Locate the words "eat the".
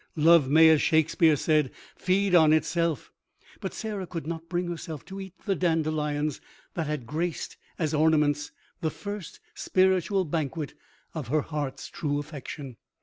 5.21-5.53